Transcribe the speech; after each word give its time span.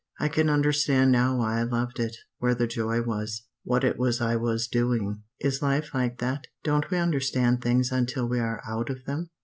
I 0.19 0.29
can 0.29 0.49
understand 0.49 1.11
now 1.11 1.37
why 1.37 1.59
I 1.59 1.63
loved 1.63 1.99
it; 1.99 2.17
where 2.39 2.55
the 2.55 2.65
joy 2.65 3.03
was; 3.03 3.43
what 3.63 3.83
it 3.83 3.99
was 3.99 4.19
I 4.19 4.35
was 4.35 4.65
doing. 4.67 5.21
"Is 5.39 5.61
life 5.61 5.93
like 5.93 6.17
that? 6.17 6.47
Don't 6.63 6.89
we 6.89 6.97
understand 6.97 7.61
things 7.61 7.91
until 7.91 8.27
we 8.27 8.39
are 8.39 8.63
out 8.67 8.89
of 8.89 9.05
them? 9.05 9.29